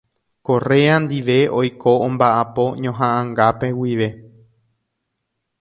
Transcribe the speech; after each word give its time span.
Correa 0.47 0.95
ndive 1.03 1.37
oike 1.59 1.91
ombaʼapo 2.07 2.63
ñohaʼãngápe 2.83 3.67
guive. 3.77 4.07